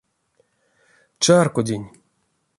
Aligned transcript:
Чарькодинь. 1.23 1.85